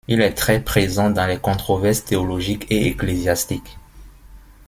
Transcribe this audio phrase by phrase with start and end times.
[0.07, 3.77] Il est très présent dans les controverses théologiques et ecclésiastiques.